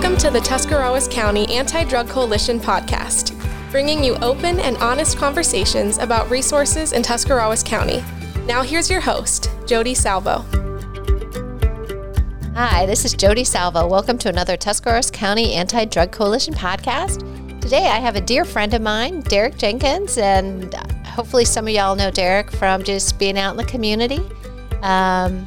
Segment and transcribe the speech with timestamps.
[0.00, 3.38] Welcome to the Tuscarawas County Anti Drug Coalition podcast,
[3.70, 8.02] bringing you open and honest conversations about resources in Tuscarawas County.
[8.46, 10.42] Now, here's your host, Jody Salvo.
[12.54, 13.86] Hi, this is Jody Salvo.
[13.86, 17.60] Welcome to another Tuscarawas County Anti Drug Coalition podcast.
[17.60, 20.72] Today, I have a dear friend of mine, Derek Jenkins, and
[21.04, 24.22] hopefully, some of y'all know Derek from just being out in the community.
[24.80, 25.46] Um,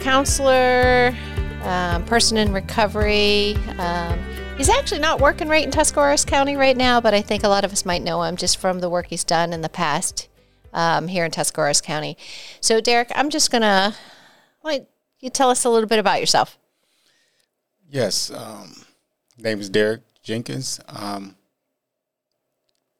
[0.00, 1.16] counselor,
[1.64, 3.56] um, person in recovery.
[3.78, 4.18] Um,
[4.56, 7.64] he's actually not working right in Tuscarawas County right now, but I think a lot
[7.64, 10.28] of us might know him just from the work he's done in the past
[10.72, 12.16] um, here in Tuscarawas County.
[12.60, 13.94] So, Derek, I'm just gonna
[14.60, 14.86] why
[15.20, 16.58] you tell us a little bit about yourself.
[17.88, 18.74] Yes, um,
[19.38, 20.80] name is Derek Jenkins.
[20.88, 21.36] Um,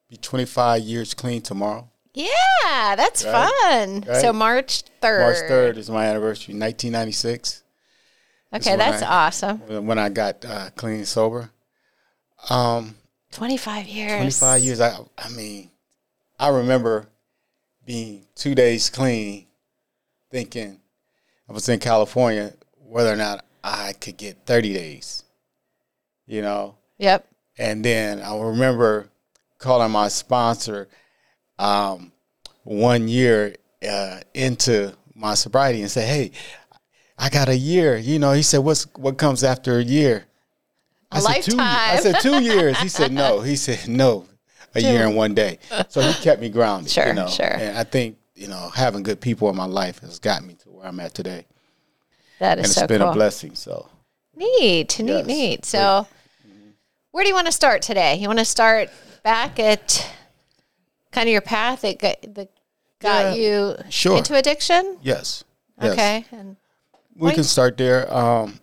[0.09, 1.91] be 25 years clean tomorrow.
[2.13, 3.51] Yeah, that's Right.
[3.63, 4.05] fun.
[4.07, 4.21] Right.
[4.21, 5.21] So March 3rd.
[5.21, 7.64] March 3rd is my anniversary, 1996.
[8.55, 9.87] Okay, that's I- awesome.
[9.87, 11.51] when- I got uh, clean and sober.
[12.51, 12.95] Um,
[13.33, 14.17] 25 years.
[14.39, 14.81] 25 years.
[14.81, 15.71] I, I mean,
[16.39, 17.07] I remember
[17.85, 19.47] being two days clean,
[20.31, 20.81] thinking
[21.49, 22.53] I was in California
[22.87, 25.25] whether or not I could get 30 days.
[26.27, 27.27] You know, Yep.
[27.59, 29.09] And then I remember
[29.59, 30.89] calling my sponsor
[31.59, 32.13] um,
[32.63, 33.55] one year
[33.89, 36.33] uh, into my sobriety and say, "Hey,
[37.25, 40.27] I got a year." You know, he said, "What's what comes after a year?"
[41.13, 42.79] A said, "Two- I said two years.
[42.81, 43.41] He said no.
[43.51, 44.27] He said no,
[44.75, 45.59] a year and one day.
[45.89, 46.91] So he kept me grounded.
[46.91, 47.29] Sure, you know?
[47.29, 47.47] sure.
[47.47, 50.69] And I think you know having good people in my life has got me to
[50.71, 51.47] where I'm at today,
[52.41, 53.11] That and is it's so been cool.
[53.11, 53.55] a blessing.
[53.55, 53.89] So
[54.37, 55.27] Neat, neat, Yes.
[55.27, 55.65] neat.
[55.65, 56.07] So,
[57.13, 58.17] where do you want to start today?
[58.17, 58.91] You want to start
[59.23, 60.05] back at
[61.13, 62.49] kind of your path that got, that
[62.99, 64.17] got Yeah, you sure.
[64.19, 64.99] into addiction?
[65.03, 65.45] yes,
[65.81, 65.93] yes.
[65.93, 66.25] Okay.
[66.33, 66.57] And
[67.17, 68.13] we can start there.
[68.13, 68.59] Um,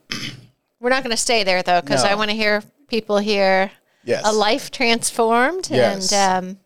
[0.79, 3.71] we're not going to stay there though, because I want to hear people hear
[4.03, 5.69] yes, a life transformed.
[5.69, 6.11] Yes.
[6.11, 6.59] And um,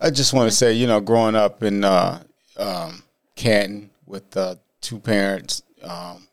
[0.00, 2.22] I just want to say, you know, growing up in uh,
[2.56, 3.02] um,
[3.36, 6.26] Canton with uh, two parents, um,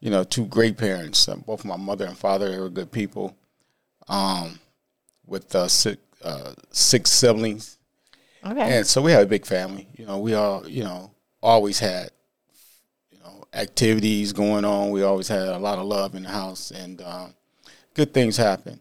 [0.00, 3.36] you know, two great parents, uh, both my mother and father, they were good people.
[4.08, 4.58] Um,
[5.24, 7.78] with uh, six, uh, six siblings,
[8.44, 8.78] okay.
[8.78, 9.88] and so we had a big family.
[9.96, 12.10] You know, we all, you know, always had,
[13.54, 14.90] activities going on.
[14.90, 17.34] We always had a lot of love in the house, and um,
[17.94, 18.80] good things happen.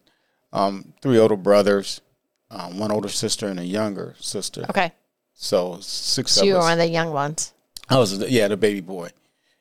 [0.54, 2.02] Um, three older brothers,
[2.50, 4.66] um, one older sister, and a younger sister.
[4.70, 4.92] okay.
[5.34, 7.54] So six So of you were one of the young ones.
[7.90, 9.10] I was, yeah, the baby boy,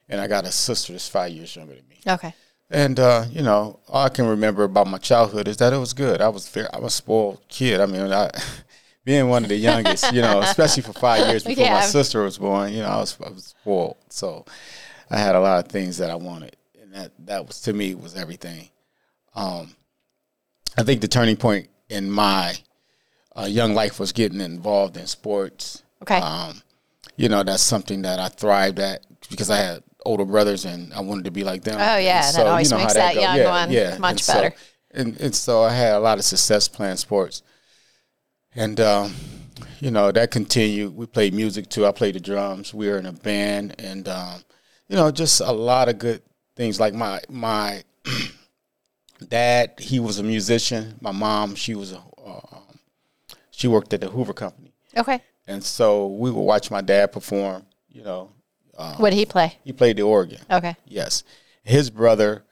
[0.08, 2.00] and I got a sister that's five years younger than me.
[2.06, 2.34] Okay.
[2.70, 5.92] And uh, you know, all I can remember about my childhood is that it was
[5.92, 6.20] good.
[6.20, 7.80] I was very, I was a spoiled kid.
[7.80, 8.30] I mean, I,
[9.04, 11.74] being one of the youngest, you know, especially for five years before Yeah.
[11.74, 13.96] my sister was born, you know, I was, I was spoiled.
[14.10, 14.44] So
[15.10, 17.94] I had a lot of things that I wanted, and that that was to me
[17.94, 18.68] was everything.
[19.34, 19.74] Um,
[20.78, 22.54] I think the turning point in my
[23.36, 25.82] uh, young life was getting involved in sports.
[26.02, 26.18] Okay.
[26.18, 26.62] Um,
[27.16, 31.00] you know, that's something that I thrived at because I had older brothers and I
[31.00, 31.74] wanted to be like them.
[31.78, 33.20] Oh, yeah, And that always how makes that go.
[33.20, 33.98] young yeah, one yeah.
[33.98, 34.54] much And so- better.
[34.92, 37.42] and, and so I had a lot of success playing sports.
[38.54, 39.14] And, um,
[39.80, 40.96] you know, that continued.
[40.96, 41.86] We played music too.
[41.86, 42.72] I played the drums.
[42.72, 44.42] We were in a band and, um,
[44.90, 46.20] you know, just a lot of good
[46.56, 46.80] things.
[46.80, 47.84] Like my, my
[49.28, 50.98] dad, he was a musician.
[51.00, 52.78] My mom, she was a, uh, um,
[53.52, 54.72] she worked at the Hoover Company.
[54.96, 55.22] Okay.
[55.46, 58.30] And so we would watch my dad perform, you know,
[58.96, 59.58] what did he play?
[59.62, 60.38] he played the organ.
[60.50, 60.74] Okay.
[60.86, 61.22] Yes.
[61.62, 62.44] His brother,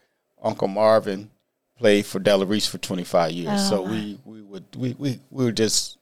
[0.43, 1.31] Uncle Marvin,
[1.79, 3.49] played for Della Reese for 25 years.
[3.51, 5.97] Oh, so we, we would we, we, we were just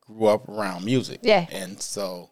[0.00, 1.20] grew up around music.
[1.22, 1.46] Yeah.
[1.50, 2.30] And so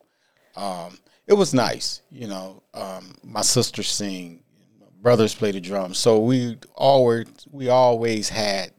[0.56, 2.62] um, it was nice, you know.
[2.74, 4.42] Um, my sister sing,
[4.80, 5.98] my brothers play the drums.
[5.98, 8.72] So we always we always had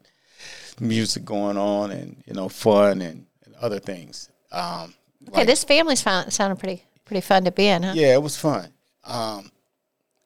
[0.79, 4.29] music going on and you know fun and, and other things.
[4.51, 4.93] Um,
[5.29, 5.45] Okay.
[5.45, 7.93] this family's found, sounded pretty pretty fun to be in, huh?
[7.95, 8.73] yeah, it was fun.
[9.03, 9.51] Um,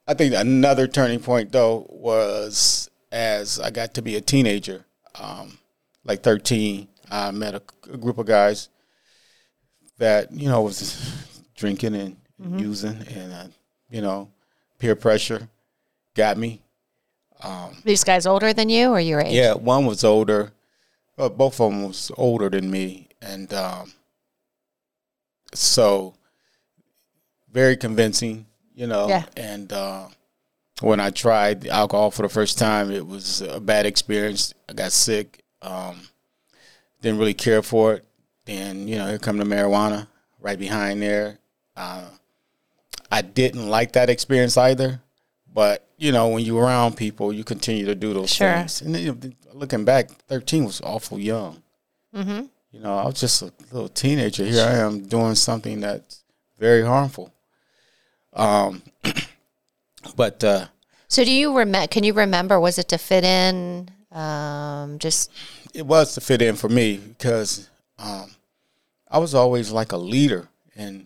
[0.07, 4.85] I think another turning point though was as I got to be a teenager,
[5.19, 5.57] um,
[6.05, 6.87] like thirteen.
[7.11, 7.61] I met a,
[7.91, 8.69] a group of guys
[9.97, 12.17] that you know was drinking and
[12.59, 13.47] using, and uh,
[13.89, 14.29] you know,
[14.79, 15.49] peer pressure
[16.15, 16.61] got me.
[17.83, 19.33] These guys older than you or your age?
[19.33, 20.51] Yeah, one was older.
[21.17, 23.93] Well, both of them was older than me, and um,
[25.53, 26.15] so
[27.51, 29.07] very convincing, you know.
[29.07, 29.25] Yeah.
[29.37, 30.07] And uh,
[30.81, 34.53] when I tried alcohol for the first time, it was a bad experience.
[34.67, 35.43] I got sick.
[35.61, 36.01] Um,
[37.01, 38.05] didn't really care for it.
[38.45, 40.07] Then you know, here come the marijuana
[40.39, 41.39] right behind there.
[41.75, 42.05] Uh,
[43.11, 45.01] I didn't like that experience either,
[45.53, 48.53] But you know, when you're around people, you continue to do those Sure.
[48.53, 48.81] things.
[48.81, 51.63] And you know, looking back, 13 was awful young.
[52.13, 52.45] Mm-hmm.
[52.71, 54.43] You know, I was just a little teenager.
[54.45, 56.23] Here I am doing something that's
[56.59, 57.31] very harmful.
[58.33, 58.81] Um,
[60.15, 60.67] but uh,
[61.07, 61.87] So do you remember?
[61.87, 62.59] Can you remember?
[62.59, 63.89] Was it to fit in?
[64.11, 65.31] Um, just
[65.73, 67.69] it was to fit in for me because
[67.99, 68.31] um,
[69.09, 71.05] I was always like a leader, and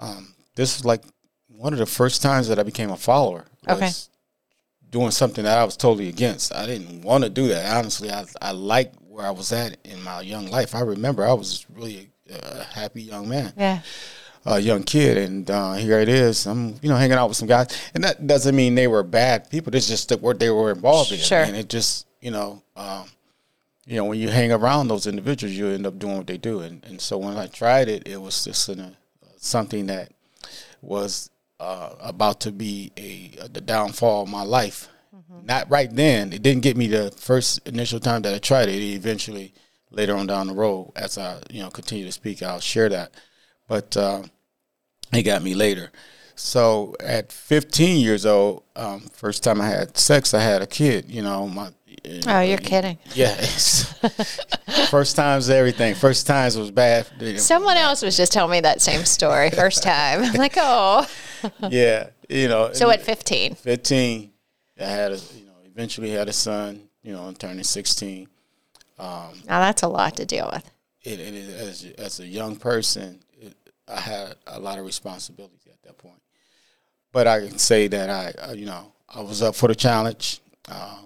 [0.00, 1.02] um, this is like
[1.48, 3.44] one of the first times that I became a follower.
[3.66, 3.90] was Okay.
[4.90, 6.54] Doing something that I was totally against.
[6.54, 7.76] I didn't want to do that.
[7.76, 10.74] Honestly, I I liked where I was at in my young life.
[10.74, 13.52] I remember I was really a happy young man.
[13.56, 13.80] yeah.
[14.46, 16.46] a young kid, and uh, here it is.
[16.46, 19.50] I'm, you know, hanging out with some guys, and that doesn't mean they were bad
[19.50, 19.74] people.
[19.74, 21.38] It's just that what they were involved in, Sure.
[21.42, 23.06] and it just, you know, um,
[23.86, 26.60] you know, when you hang around those individuals, you end up doing what they do,
[26.60, 28.92] and and so when I tried it, it was just in a,
[29.44, 30.12] something that
[30.82, 31.30] was
[31.60, 34.88] uh, about to be a, the downfall of my life.
[35.42, 36.32] Not right then.
[36.32, 38.76] It didn't get me the first initial time that I tried it.
[38.76, 39.52] It eventually,
[39.90, 43.12] later on down the road, as I you know continue to speak, I'll share that.
[43.68, 44.22] But uh,
[45.12, 45.90] it got me later.
[46.36, 51.10] So at 15 years old, um, first time I had sex, I had a kid.
[51.10, 51.70] You know, my
[52.26, 52.98] Oh, you're kidding.
[53.14, 53.34] yeah.
[54.90, 55.94] first times everything.
[55.94, 57.06] First times was bad.
[57.38, 60.22] Someone else was just telling me that same story first time.
[60.22, 61.08] I'm like, oh.
[61.70, 62.72] Yeah, you know.
[62.72, 63.54] So at 15.
[63.54, 64.30] 15,
[64.80, 66.88] I had a you know eventually had a son.
[67.02, 68.28] You know, and turning 16.
[68.98, 70.70] Now that's a lot to deal with.
[71.02, 73.54] It, it is as as a young person, it,
[73.86, 76.20] I had a lot of responsibility at that point.
[77.12, 80.40] But I can say that I, uh, you know, I was up for the challenge.
[80.66, 80.96] Uh,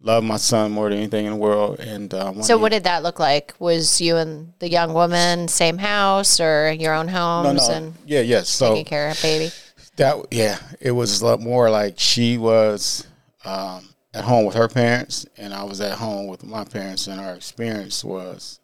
[0.00, 1.80] love my son more than anything in the world.
[1.80, 3.54] And when So what did that look like?
[3.58, 8.20] Was you and the young woman same house or your own homes no, and yeah,
[8.20, 8.48] yes.
[8.48, 9.52] So taking care of baby?
[9.96, 13.06] That yeah, it was a lot more like she was
[13.44, 17.20] um, at home with her parents, and I was at home with my parents, and
[17.20, 18.60] our experience was,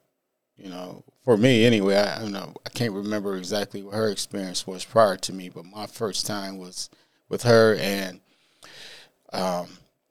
[0.56, 1.96] you know, for me anyway.
[1.96, 5.48] I, I don't know, I can't remember exactly what her experience was prior to me,
[5.48, 6.88] but my first time was
[7.28, 8.20] with her, and
[9.32, 9.66] um,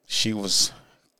[0.05, 0.73] she was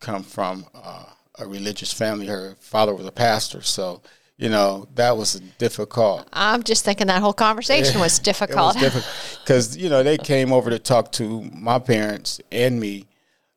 [0.04, 1.06] come from uh,
[1.40, 2.28] a religious family.
[2.28, 4.02] Her father was a pastor, so
[4.38, 6.28] you know that was difficult.
[6.34, 8.76] I'm just thinking that whole conversation was difficult.
[8.76, 13.08] Was difficult because you know they came over to talk to my parents and me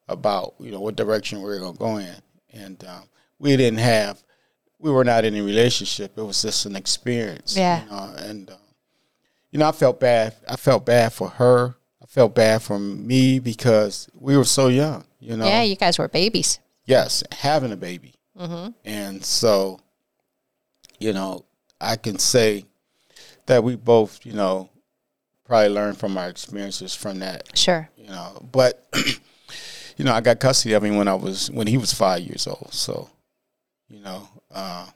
[0.09, 2.17] about you know what direction we were going to go in,
[2.53, 3.03] and um,
[3.39, 4.23] we didn't have,
[4.79, 6.17] we were not in a relationship.
[6.17, 7.57] It was just an experience.
[7.57, 7.85] Yeah.
[7.85, 8.57] You know, and um,
[9.51, 10.35] you know I felt bad.
[10.49, 11.75] I felt bad for her.
[12.17, 15.05] Felt bad for me because we were so young.
[15.21, 15.45] You know.
[15.47, 16.61] yeah, you guys were babies.
[16.87, 18.15] Yes, having a baby.
[18.87, 19.81] And so,
[20.99, 21.45] you know,
[21.79, 22.65] I can say
[23.45, 24.71] that we both, you know,
[25.45, 27.87] probably learned from our experiences from that, Sure.
[27.99, 28.49] you know.
[28.51, 28.87] But,
[29.99, 32.47] you know, I got custody of him when I was, when he was five years
[32.47, 32.73] old.
[32.73, 33.11] So,
[33.91, 34.87] you know, uh,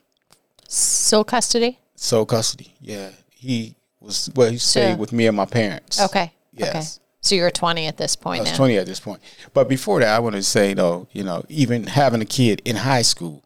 [0.69, 1.79] Sole custody?
[1.97, 2.73] sole custody.
[2.81, 3.11] Yeah.
[3.31, 6.01] He was, well, he stayed So- with me and my parents.
[6.01, 6.33] Okay.
[6.59, 6.81] Okay.
[7.21, 8.57] So you were 20 at this point I was now.
[8.57, 9.21] 20 at this point.
[9.53, 12.77] But before that, I want to say though, you know, even having a kid in
[12.77, 13.43] high school,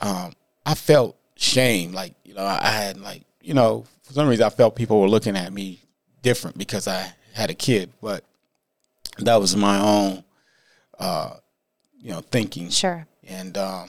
[0.00, 0.32] um,
[0.64, 1.92] I felt shame.
[1.92, 5.08] Like, you know, I had like, you know, for some reason I felt people were
[5.08, 5.80] looking at me
[6.22, 7.92] different because I had a kid.
[8.00, 8.24] But
[9.18, 10.24] that was my own,
[10.98, 11.34] uh,
[11.98, 12.70] you know, thinking.
[12.70, 13.06] Sure.
[13.26, 13.88] And, um,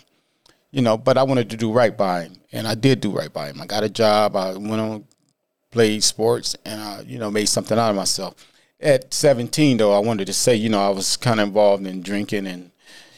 [0.71, 2.37] you know, but I wanted to do right by him.
[2.51, 3.61] And I did do right by him.
[3.61, 4.35] I got a job.
[4.35, 5.05] I went on,
[5.69, 8.35] played sports, and I, you know, made something out of myself.
[8.81, 12.01] At 17, though, I wanted to say, you know, I was kind of involved in
[12.01, 12.71] drinking and,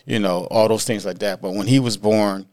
[0.06, 1.42] you know, all those things like that.
[1.42, 2.48] But when he was born,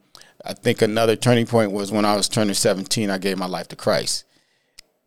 [0.45, 3.69] I think another turning point was when I was turning 17, I gave my life
[3.69, 4.25] to Christ.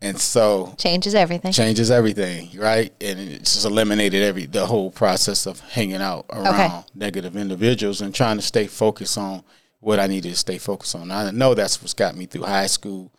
[0.02, 1.54] And so Changes everything.
[1.54, 2.92] changes everything, right?
[3.00, 8.14] And it just eliminated every the whole process of hanging out around negative individuals and
[8.14, 9.44] trying to stay focused on
[9.80, 11.10] what I needed to stay focused on.
[11.10, 13.12] I know that's what's got me through high school,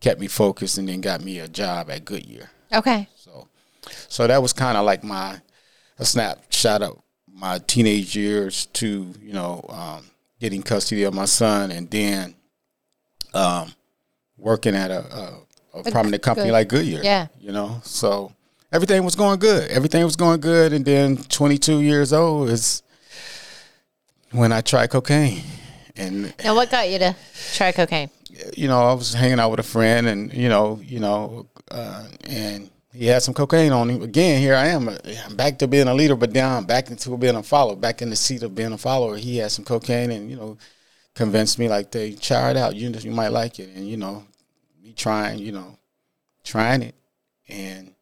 [0.00, 2.50] kept me focused, and then got me a job at Goodyear.
[2.72, 3.08] Okay.
[4.08, 5.40] So, that was kind of like my
[5.98, 10.04] a snapshot of my teenage years to you know um,
[10.40, 12.34] getting custody of my son, and then
[13.34, 13.72] um,
[14.36, 15.00] working at a,
[15.74, 17.00] a, a prominent company good- like Goodyear.
[17.02, 17.26] Yeah.
[17.40, 18.32] you know, so
[18.72, 19.70] everything was going good.
[19.70, 22.82] Everything was going good, and then 22 years old is
[24.30, 25.42] when I tried cocaine,
[25.96, 27.14] and Now, what got you to
[27.54, 28.10] try cocaine?
[28.56, 32.06] you know, I was hanging out with a friend, and you know, you know, uh,
[32.24, 34.02] and he had some cocaine on him.
[34.02, 37.16] Again, here I am, I'm back to being a leader, but now I'm back into
[37.16, 39.16] being a follower, back in the seat of being a follower.
[39.16, 40.58] He had some cocaine, and you know,
[41.14, 42.76] convinced me like, "They try it out.
[42.76, 44.24] You you might like it." And you know,
[44.82, 45.78] me trying, you know,
[46.44, 46.94] trying it,
[47.48, 47.94] and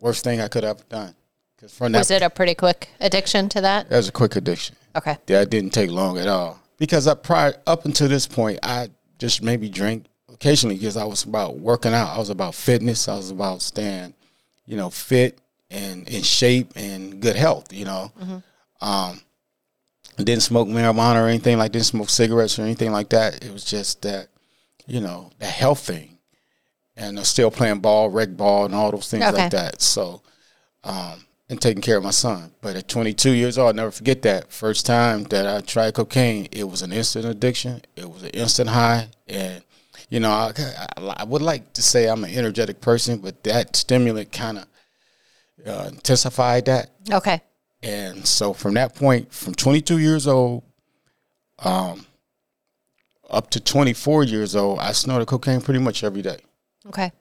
[0.00, 1.14] worst thing I could have done.
[1.56, 3.88] Because from that, Was it a pretty quick addiction to that?
[3.88, 4.76] that was a quick addiction.
[4.96, 5.16] Okay.
[5.26, 6.60] That didn't take long at all.
[6.76, 11.24] Because up prior up until this point, I just maybe drink occasionally because I was
[11.24, 12.14] about working out.
[12.14, 13.08] I was about fitness.
[13.08, 14.14] I was about staying,
[14.66, 15.38] you know, fit
[15.70, 17.72] and in shape and good health.
[17.72, 18.12] You know,
[18.80, 19.20] um,
[20.18, 21.72] I didn't smoke marijuana or anything like.
[21.72, 23.44] Didn't smoke cigarettes or anything like that.
[23.44, 24.28] It was just that,
[24.86, 26.18] you know, the health thing,
[26.96, 29.32] and I'm still playing ball, rec ball, and all those things Okay.
[29.42, 29.80] like that.
[29.82, 30.22] So,
[30.84, 32.52] um, and taking care of my son.
[32.62, 36.48] But at 22 years old, I'll never forget that first time that I tried cocaine.
[36.52, 37.82] It was an instant addiction.
[37.96, 39.62] It was an instant high, and
[40.08, 40.52] you know, I,
[40.96, 44.66] I, would like to say I'm an energetic person, but that stimulant kind of
[45.66, 46.90] uh, intensified that.
[47.10, 47.42] Okay.
[47.82, 50.62] And so from that point, from 22 years old,
[51.58, 52.06] um,
[53.28, 56.38] up to 24 years old, I snorted cocaine pretty much every day.
[56.86, 57.12] Okay.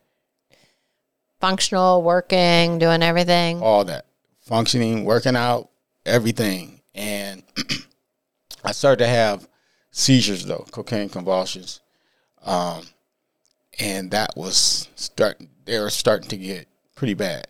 [1.39, 3.61] Functional, working, doing everything.
[3.61, 4.05] all that
[4.43, 5.69] functioning, working out,
[6.05, 6.81] everything.
[6.93, 7.43] And
[8.63, 9.47] I started to have
[9.91, 11.81] seizures though, cocaine convulsions.
[12.43, 12.85] Um,
[13.79, 17.47] and that was starting, they were starting to get pretty bad.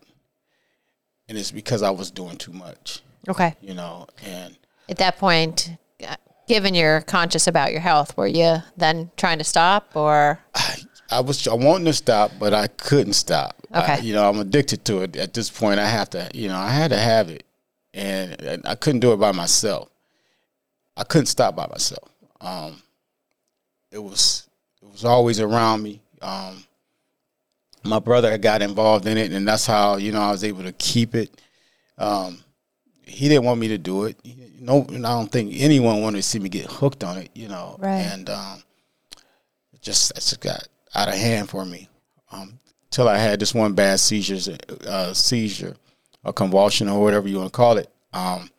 [1.27, 3.55] And it's because I was doing too much, Okay.
[3.61, 4.55] you know, and
[4.89, 5.71] At that point,
[6.05, 6.15] uh,
[6.47, 10.39] given you're conscious about your health, were you then trying to stop or?
[11.09, 13.55] I was I wanted to stop, but I couldn't stop.
[13.71, 14.01] I- Okay.
[14.05, 15.15] you know, I'm addicted to it.
[15.15, 17.45] At this point, I have to, you know, I had to have it,
[17.93, 19.89] and, and I couldn't do it by myself.
[20.97, 22.09] I couldn't stop by myself.
[22.41, 22.81] Um,
[23.91, 24.47] it was
[24.83, 26.01] it was always around me.
[26.21, 26.63] Um,
[27.83, 30.71] my brother got involved in it, and that's how you know I was able to
[30.73, 31.41] keep it.
[31.97, 32.39] Um,
[33.05, 34.17] he didn't want me to do it.
[34.59, 37.29] No, I don't think anyone wanted to see me get hooked on it.
[37.33, 37.99] You know, Right.
[37.99, 38.63] and um,
[39.73, 41.89] it just it just got out of hand for me.
[42.31, 42.59] Um,
[42.89, 45.75] till I had this one bad seizure, uh, seizure,
[46.23, 47.89] a convulsion, or whatever you want to call it.
[48.13, 48.49] Um,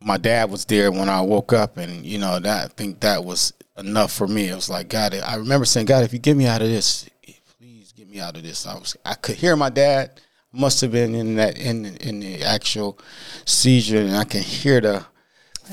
[0.00, 3.24] my dad was there when I woke up, and you know that I think that
[3.24, 4.48] was enough for me.
[4.48, 5.14] It was like God.
[5.14, 7.08] I remember saying, God, if you get me out of this,
[7.58, 8.66] please get me out of this.
[8.66, 10.20] I was I could hear my dad.
[10.50, 12.98] Must have been in that in in the actual
[13.44, 15.04] seizure, and I can hear the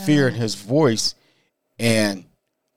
[0.05, 1.15] fear in his voice,
[1.79, 2.25] and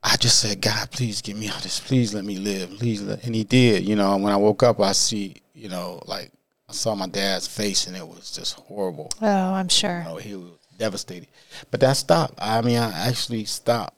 [0.02, 1.80] I just said, God, please get me out of this.
[1.80, 2.70] Please let me live.
[2.78, 3.86] Please let, and he did.
[3.86, 6.30] You know, when I woke up, I see, you know, like
[6.68, 9.10] I saw my dad's face, and it was just horrible.
[9.20, 9.98] Oh, I'm sure.
[9.98, 11.28] You know, he was devastated.
[11.72, 12.34] But that stopped.
[12.38, 13.97] I mean, I actually stopped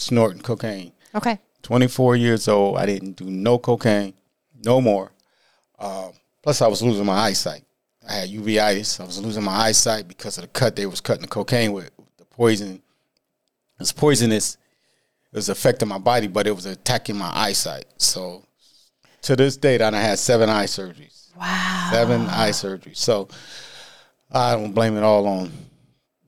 [0.00, 0.92] snorting cocaine.
[1.14, 1.38] Okay.
[1.62, 2.78] 24 years old.
[2.78, 4.14] I didn't do no cocaine,
[4.64, 5.12] no more.
[5.78, 7.64] Um, plus, I was losing my eyesight.
[8.08, 9.00] I had uveitis.
[9.00, 11.90] I was losing my eyesight because of the cut they was cutting the cocaine with.
[12.16, 12.82] The poison,
[13.78, 14.56] it's poisonous.
[15.32, 17.84] It was affecting my body, but it was attacking my eyesight.
[17.98, 18.44] So,
[19.22, 21.28] to this date, I had seven eye surgeries.
[21.36, 21.88] Wow.
[21.92, 22.96] Seven eye surgeries.
[22.96, 23.28] So,
[24.32, 25.52] I don't blame it all on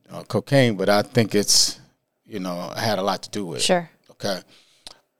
[0.09, 1.79] uh, cocaine, but I think it's,
[2.33, 3.61] you know, I had a lot to do with.
[3.61, 3.87] Sure.
[4.09, 4.41] Okay.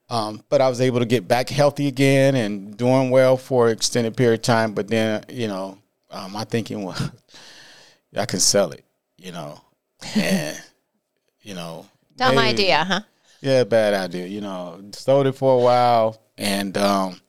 [0.10, 3.74] Um, but I was able to get back healthy again and doing well for an
[3.74, 4.74] extended period of time.
[4.74, 5.77] But then, you know,
[6.10, 7.12] um, my thinking was,
[8.17, 8.84] I can sell it,
[9.17, 9.62] you know,
[10.15, 10.60] and,
[11.43, 13.01] you know, Dumb maybe- idea, huh?
[13.41, 14.25] Yeah, bad idea.
[14.25, 17.20] You know, sold it for a while, and um,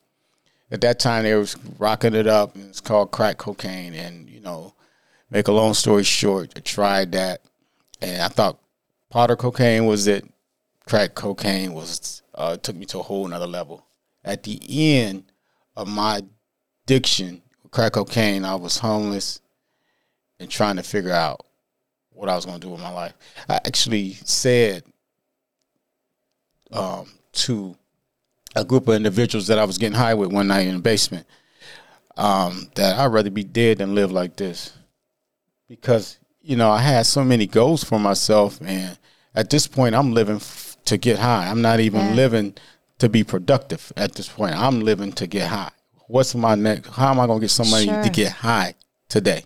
[0.71, 2.55] at that time they was rocking it up.
[2.55, 4.73] And it's called crack cocaine, and you know,
[5.29, 7.41] make a long story short, I tried that,
[8.01, 8.57] and I thought
[9.15, 10.25] powder cocaine was it.
[10.85, 13.87] Crack cocaine was uh, took me to a whole another level.
[14.25, 15.31] At the end
[15.77, 16.21] of my
[16.83, 17.41] addiction,
[17.71, 19.39] crack cocaine, I was homeless
[20.37, 21.45] and trying to figure out
[22.09, 23.13] what I was going to do with my life.
[23.47, 24.83] I actually said
[26.73, 27.77] um, to
[28.53, 31.25] a group of individuals that I was getting high with one night in the basement
[32.17, 34.73] um, that I'd rather be dead than live like this
[35.69, 38.97] because you know I had so many goals for myself, and
[39.35, 41.47] at this point I'm living f- to get high.
[41.49, 42.13] I'm not even Yeah.
[42.13, 42.53] living
[42.99, 44.55] to be productive at this point.
[44.55, 45.71] I'm living to get high.
[46.07, 46.89] What's my next?
[46.89, 48.03] How am I going to get somebody Sure.
[48.03, 48.75] to get high
[49.09, 49.43] today?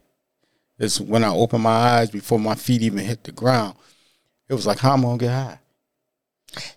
[0.77, 3.75] It's when I open my eyes before my feet even hit the ground.
[4.50, 5.60] It was like, how am I going to get high?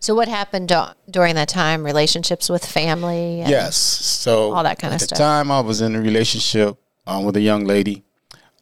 [0.00, 1.82] So what happened do- during that time?
[1.84, 3.40] Relationships with family?
[3.40, 3.76] Yes.
[3.76, 5.12] So all that kind of stuff.
[5.12, 6.76] at the time, I was in a relationship
[7.06, 8.04] um, with a young lady,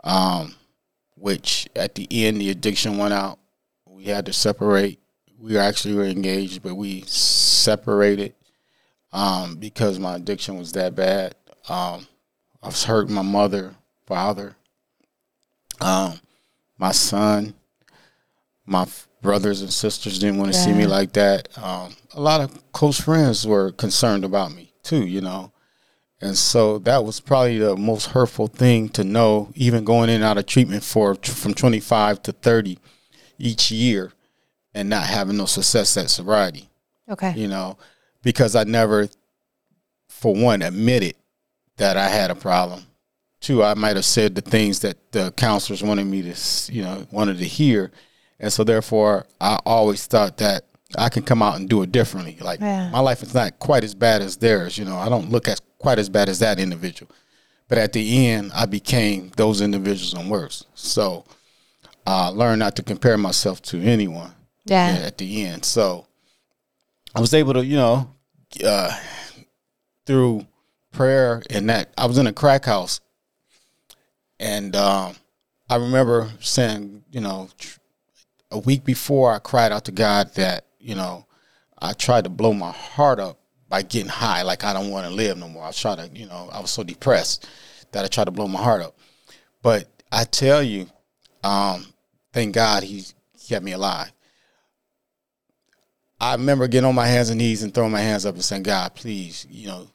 [0.04, 0.54] um,
[1.16, 3.39] which at the end the addiction went out.
[4.00, 4.99] We had to separate.
[5.38, 8.35] We actually were engaged, but we separated
[9.12, 11.35] um, because my addiction was that bad.
[11.69, 12.07] Um,
[12.62, 13.75] I was hurting my mother,
[14.07, 14.57] father,
[15.83, 16.19] um,
[16.78, 17.52] my son,
[18.64, 21.49] my f- brothers and sisters didn't want to see me like that.
[21.59, 25.52] Um, a lot of close friends were concerned about me too, you know,
[26.23, 30.25] And so that was probably the most hurtful thing to know, even going in and
[30.25, 32.78] out of treatment for from 25 to 30
[33.40, 34.12] each year
[34.75, 36.68] and not having no success at sobriety.
[37.09, 37.32] Okay.
[37.37, 37.76] You know,
[38.23, 39.09] because I never,
[40.09, 41.14] for one, admitted
[41.76, 42.85] that I had a problem.
[43.40, 47.06] Two, I might have said the things that the counselors wanted me to, you know,
[47.11, 47.90] wanted to hear.
[48.38, 50.64] And so therefore, I always thought that
[50.97, 52.37] I can come out and do it differently.
[52.40, 52.90] Like Yeah.
[52.90, 54.76] my life is not quite as bad as theirs.
[54.76, 57.11] You know, I don't look as quite as bad as that individual.
[57.68, 60.64] But at the end, I became those individuals and worse.
[60.75, 61.25] So
[62.11, 64.33] I learned not to compare myself to anyone
[64.64, 64.99] Yeah.
[65.05, 65.64] at the end.
[65.64, 66.07] So
[67.14, 68.14] I was able to, you know,
[68.64, 68.97] uh,
[70.07, 70.47] through
[70.93, 73.00] prayer and that, I was in a crack house.
[74.38, 75.14] And um,
[75.69, 77.49] I remember saying, you know,
[78.50, 81.26] a week before I cried out to God that, you know,
[81.79, 83.38] I tried to blow my heart up
[83.69, 85.64] by getting high, like I don't want to live no more.
[85.64, 87.47] I tried to, you know, I was so depressed
[87.93, 88.99] that I tried to blow my heart up.
[89.62, 90.88] But I tell you,
[91.45, 91.87] um,
[92.33, 93.05] thank God he
[93.49, 94.13] kept me alive.
[96.21, 98.65] I remember getting on my hands and knees and throwing my hands up and saying,
[98.65, 99.89] God, please, you know,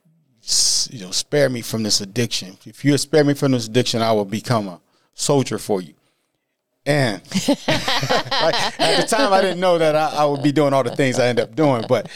[0.43, 2.57] s- you know, spare me from this addiction.
[2.65, 4.81] If you spare me from this addiction, I will become a
[5.13, 5.93] soldier for you.
[6.87, 10.83] And like, at the time, I didn't know that I, I would be doing all
[10.83, 12.09] the things I ended up doing, but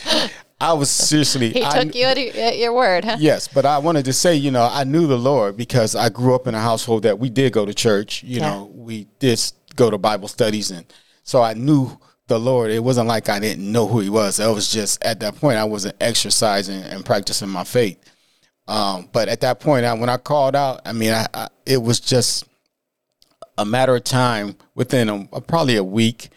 [0.62, 1.50] I was seriously.
[1.52, 3.18] He I, took you at your, at your word, huh?
[3.20, 6.36] Yes, but I wanted to say, you know, I knew the Lord because I grew
[6.36, 8.24] up in a household that we did go to church.
[8.24, 8.50] You Yeah.
[8.50, 9.40] know, we did
[9.80, 10.86] go to Bible studies, and
[11.24, 12.72] so I knew the Lord.
[12.72, 14.40] It wasn't like I didn't know who He was.
[14.40, 17.98] I was just at that point I wasn't exercising and practicing my faith.
[18.68, 21.82] Um, but at that point, I, when I called out, I mean, I, I, it
[21.82, 22.46] was just
[23.58, 26.30] a matter of time within a, probably a week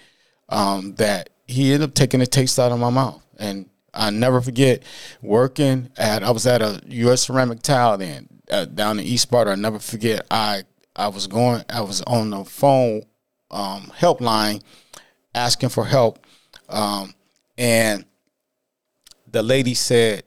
[0.49, 3.23] um, that he ended up taking the taste out of my mouth.
[3.39, 4.83] And I never forget
[5.21, 7.27] working at, I was at a U.S.
[7.27, 9.51] ceramic tile then uh, down in East Sparta.
[9.51, 10.63] I never forget, I,
[10.97, 13.03] I was going, I was on the phone
[13.53, 14.63] um, helpline
[15.35, 16.19] asking for help.
[16.69, 17.15] Um,
[17.59, 18.05] and
[19.31, 20.25] the lady said,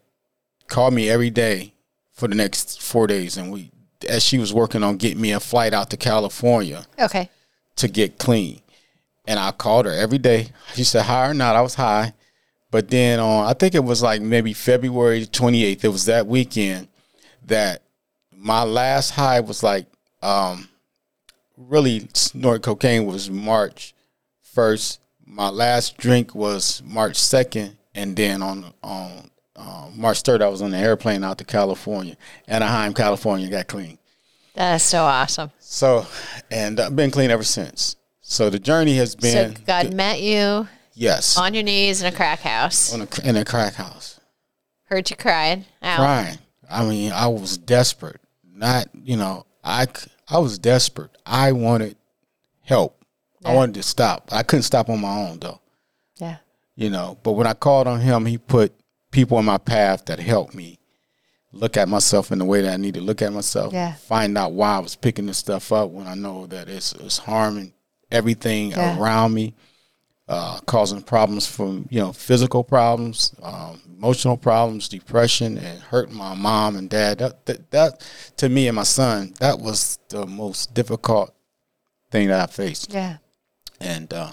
[0.68, 1.74] call me every day
[2.12, 3.38] for the next four days.
[3.38, 3.72] And we,
[4.08, 7.30] as she was working on getting me a flight out to California Okay.
[7.78, 8.62] to get clean.
[9.28, 10.50] And I called her every day.
[10.76, 12.14] She said, high or not, I was high.
[12.72, 16.88] But then on, I think it was like maybe February 28th, it was that weekend
[17.46, 17.82] that
[18.36, 19.88] my last high was like,
[20.22, 20.68] um,
[21.58, 23.94] really snort cocaine was March
[24.56, 25.00] 1st.
[25.26, 27.76] My last drink was March 2nd.
[27.94, 32.18] And then on, on um, March 3rd, I was on the airplane out to California,
[32.48, 33.98] Anaheim, California, got clean.
[34.54, 35.52] That's so awesome.
[35.60, 36.06] So,
[36.52, 37.96] and I've been clean ever since.
[38.22, 42.16] So the journey has So been God met you yes on your knees in a
[42.16, 44.20] crack house, on a, in a crack house,
[44.86, 45.98] heard you crying out.
[45.98, 46.38] crying.
[46.68, 48.20] I mean, I was desperate.
[48.44, 51.12] Not you know, I c- I was desperate.
[51.26, 51.98] I wanted
[52.64, 53.04] help.
[53.44, 54.30] I wanted to stop.
[54.32, 55.62] I couldn't stop on my own though.
[56.18, 56.38] Yeah.
[56.76, 58.74] You know, but when I called on him, he put
[59.12, 60.80] people in my path that helped me
[61.52, 63.72] look at myself in the way that I need to look at myself.
[63.72, 63.94] Yeah.
[63.94, 67.20] Find out why I was picking this stuff up when I know that it's, it's
[67.20, 67.74] harming
[68.12, 69.00] everything Yeah.
[69.00, 69.54] around me,
[70.28, 76.34] uh, causing problems from, you know, physical problems, um, emotional problems, depression, and hurting my
[76.34, 77.20] mom and dad.
[77.20, 81.34] That, that, that, to me and my son, that was the most difficult
[82.12, 83.18] thing that I faced Yeah.
[83.80, 84.32] and uh,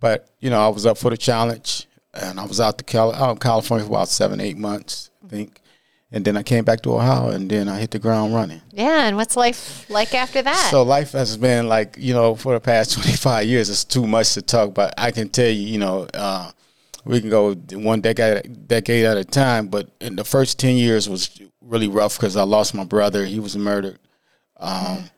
[0.00, 3.14] but you know I was up for the challenge, and I was out to Cal-
[3.14, 5.60] out in California for about seven eight months, I think,
[6.10, 8.62] and then I came back to Ohio, and then I hit the ground running.
[8.72, 9.06] Yeah.
[9.06, 10.68] And what's life like after that?
[10.70, 13.68] So life has been like you know for the past twenty five years.
[13.70, 16.06] It's too much to talk, but I can tell you, you know.
[16.14, 16.50] Uh,
[17.04, 21.08] we can go one decade decade at a time, but in the first ten years
[21.08, 23.24] was really rough because I lost my brother.
[23.24, 23.98] He was murdered.
[24.58, 25.08] Um,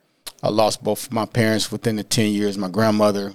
[0.41, 2.57] I lost both my parents within the ten years.
[2.57, 3.33] My grandmother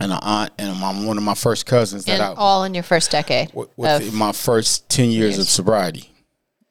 [0.00, 2.74] and an aunt, and my, one of my first cousins that and I all in
[2.74, 3.52] your first decade.
[3.54, 6.09] with, with my first ten years of sobriety.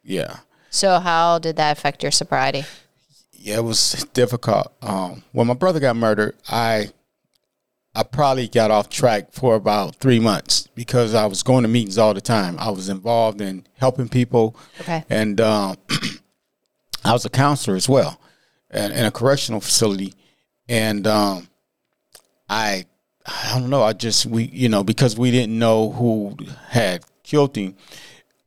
[0.09, 0.37] Yeah,
[0.69, 2.65] so how did that affect your sobriety?
[3.31, 4.73] yeah, it was difficult.
[4.81, 6.89] Um, when my brother got murdered, I
[7.95, 11.97] I probably got off track for about three months because I was going to meetings
[11.97, 12.57] all the time.
[12.59, 15.03] I was involved in helping people, Okay.
[15.09, 15.77] and um,
[17.05, 18.19] I was a counselor as well,
[18.71, 20.13] in, in a correctional facility,
[20.67, 21.47] and um,
[22.49, 22.85] I
[23.25, 23.83] I don't know.
[23.83, 26.35] I just we you know because we didn't know who
[26.69, 27.75] had killed him.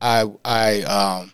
[0.01, 1.33] I I um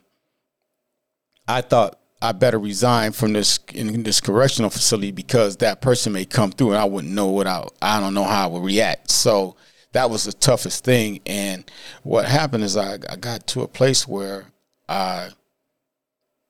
[1.49, 6.25] I thought I better resign from this in this correctional facility because that person may
[6.25, 9.11] come through and I wouldn't know what I I don't know how I would react.
[9.11, 9.57] So
[9.93, 11.21] that was the toughest thing.
[11.27, 11.69] And
[12.03, 14.47] what happened is I, I got to a place where
[14.89, 15.31] I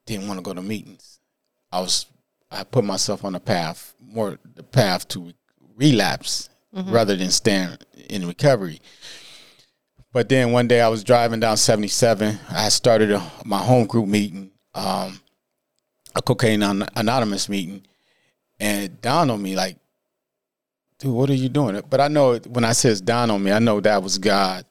[0.07, 1.21] didn't want to go to meetings.
[1.71, 2.07] I was
[2.51, 5.33] I put myself on a path more the path to
[5.77, 6.91] relapse mm-hmm.
[6.91, 8.81] rather than stand in recovery.
[10.13, 12.39] But then one day I was driving down 77.
[12.51, 15.21] I started a, my home group meeting, um,
[16.15, 17.83] a cocaine anonymous meeting,
[18.61, 19.77] and it dawned on me like,
[20.99, 21.81] dude, what are you doing?
[21.89, 24.65] But I know when I says dawned on me, I know that was God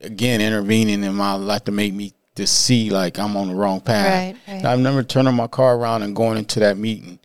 [0.00, 3.80] again intervening in my life to make me to see like I'm on the wrong
[3.80, 4.36] path.
[4.46, 4.64] Right, right.
[4.64, 7.18] I remember turning my car around and going into that meeting.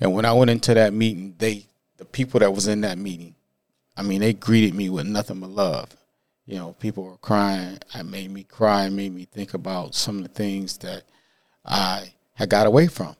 [0.00, 1.66] And when I went into that meeting, they
[1.98, 3.34] the people that was in that meeting,
[3.96, 5.94] I mean, they greeted me with nothing but love.
[6.46, 7.78] You know, people were crying.
[7.94, 8.86] It made me cry.
[8.86, 11.04] It made me think about some of the things that
[11.64, 13.16] I had got away from.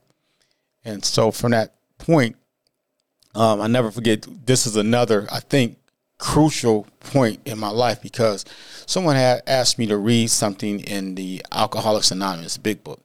[0.84, 2.36] And so from that point,
[3.34, 4.26] um, I never forget.
[4.46, 5.78] This is another, I think,
[6.18, 8.44] crucial point in my life because
[8.86, 13.04] someone had asked me to read something in the Alcoholics Anonymous Big Book,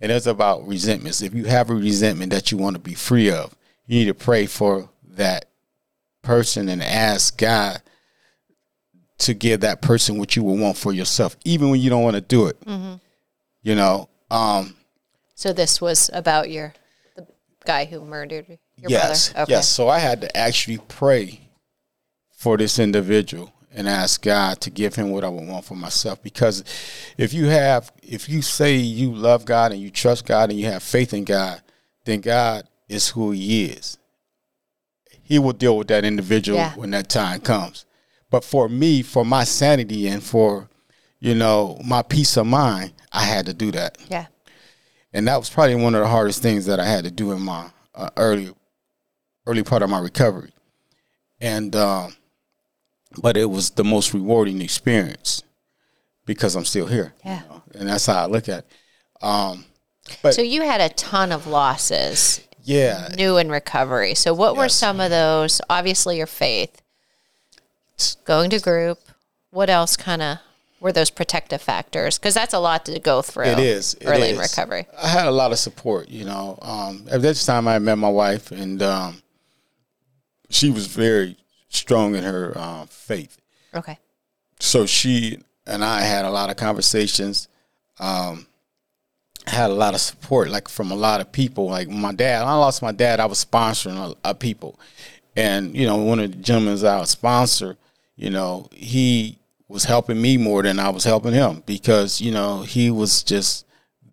[0.00, 1.22] and it's about resentments.
[1.22, 3.54] If you have a resentment that you want to be free of,
[3.86, 5.46] you need to pray for that
[6.22, 7.80] person and ask God
[9.18, 12.16] to give that person what you would want for yourself, even when you don't want
[12.16, 12.60] to do it.
[12.62, 12.94] Mm-hmm.
[13.62, 14.08] You know.
[14.30, 14.76] Um,
[15.40, 16.74] so this was about your
[17.16, 17.26] the
[17.64, 19.44] guy who murdered your yes, brother.
[19.44, 19.52] Okay.
[19.52, 19.70] Yes.
[19.70, 21.48] So I had to actually pray
[22.30, 26.22] for this individual and ask God to give him what I would want for myself.
[26.22, 26.62] Because
[27.16, 30.66] if you have, if you say you love God and you trust God and you
[30.66, 31.62] have faith in God,
[32.04, 33.96] then God is who He is.
[35.22, 36.74] He will deal with that individual yeah.
[36.74, 37.86] when that time comes.
[38.28, 40.68] But for me, for my sanity and for,
[41.18, 43.96] you know, my peace of mind, I had to do that.
[44.10, 44.26] Yeah.
[45.12, 47.42] And that was probably one of the hardest things that I had to do in
[47.42, 48.52] my uh, early,
[49.46, 50.52] early part of my recovery.
[51.40, 52.14] And um,
[53.20, 55.42] but it was the most rewarding experience
[56.26, 57.14] because I'm still here.
[57.24, 57.42] Yeah.
[57.42, 57.62] You know?
[57.74, 59.24] And that's how I look at it.
[59.24, 59.64] Um,
[60.22, 62.46] but, so you had a ton of losses.
[62.62, 63.08] Yeah.
[63.16, 64.14] New in recovery.
[64.14, 64.58] So what yes.
[64.58, 65.60] were some of those?
[65.68, 66.82] Obviously your faith,
[68.24, 68.98] going to group.
[69.50, 70.38] What else kind of
[70.80, 72.18] were those protective factors?
[72.18, 73.44] Because that's a lot to go through.
[73.44, 74.32] It is it early is.
[74.32, 74.86] in recovery.
[75.00, 76.08] I had a lot of support.
[76.08, 79.22] You know, um, at this time I met my wife, and um,
[80.48, 81.36] she was very
[81.68, 83.38] strong in her uh, faith.
[83.74, 83.98] Okay.
[84.58, 87.48] So she and I had a lot of conversations.
[87.98, 88.46] Um,
[89.46, 91.66] had a lot of support, like from a lot of people.
[91.66, 93.20] Like my dad, I lost my dad.
[93.20, 94.78] I was sponsoring a, a people,
[95.36, 97.76] and you know, one of the gentlemen I was sponsor,
[98.16, 99.39] you know, he
[99.70, 103.66] was helping me more than I was helping him because you know he was just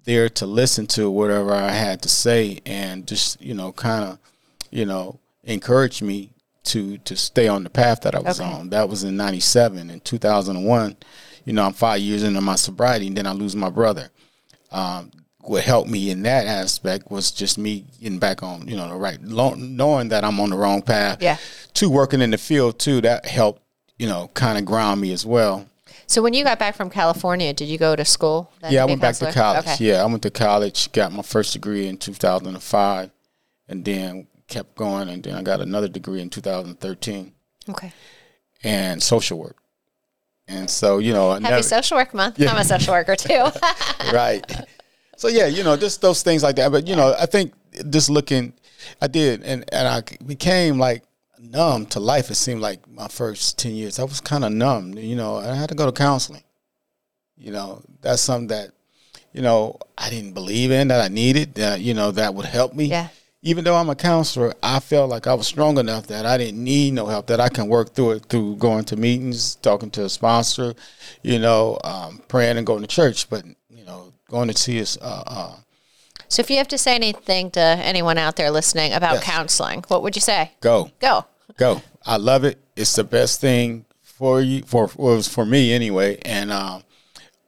[0.05, 4.19] there to listen to whatever I had to say and just you know kind of
[4.69, 6.29] you know encourage me
[6.65, 8.49] to to stay on the path that I was okay.
[8.49, 8.69] on.
[8.69, 9.89] That was in '97.
[9.89, 10.95] In 2001,
[11.45, 14.09] you know, I'm five years into my sobriety, and then I lose my brother.
[14.71, 18.89] Um, what helped me in that aspect was just me getting back on, you know,
[18.89, 21.21] the right, knowing that I'm on the wrong path.
[21.21, 21.37] Yeah.
[21.75, 23.61] To working in the field too, that helped,
[23.97, 25.67] you know, kind of ground me as well.
[26.07, 28.51] So when you got back from California, did you go to school?
[28.69, 29.67] Yeah, I went back to college.
[29.67, 29.85] Okay.
[29.89, 33.11] Yeah, I went to college, got my first degree in 2005,
[33.67, 37.33] and then kept going, and then I got another degree in 2013.
[37.69, 37.91] Okay.
[38.63, 39.57] And social work.
[40.47, 42.39] And so, you know, happy never, social work month.
[42.39, 42.51] Yeah.
[42.51, 43.45] I'm a social worker too.
[44.13, 44.49] right.
[45.17, 46.71] So yeah, you know, just those things like that.
[46.71, 47.53] But you know, I think
[47.89, 48.53] just looking,
[49.01, 51.03] I did, and and I became like
[51.39, 52.29] numb to life.
[52.29, 54.97] It seemed like my first ten years, I was kind of numb.
[54.97, 56.43] You know, I had to go to counseling.
[57.37, 58.71] You know, that's something that,
[59.31, 61.55] you know, I didn't believe in that I needed.
[61.55, 62.85] That you know that would help me.
[62.85, 63.09] Yeah
[63.47, 66.61] even though I'm a counselor, I felt like I was strong enough that I didn't
[66.61, 70.05] need no help, that I can work through it through going to meetings, talking to
[70.05, 70.73] a sponsor,
[71.21, 73.29] you know, um, praying and going to church.
[73.29, 74.97] But, you know, going to see us.
[74.99, 75.55] Uh, uh,
[76.27, 79.23] so if you have to say anything to anyone out there listening about yes.
[79.23, 80.51] counseling, what would you say?
[80.61, 80.91] Go.
[80.99, 81.25] Go.
[81.57, 81.81] Go.
[82.05, 82.59] I love it.
[82.75, 86.17] It's the best thing for you, for, well, was for me anyway.
[86.23, 86.83] And, um,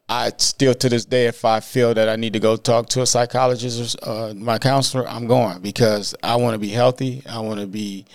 [0.09, 3.03] I still to this day, if I feel that I need to go talk to
[3.03, 7.21] a psychologist or uh, my counselor, I'm going because I want to be healthy.
[7.29, 8.05] I want to be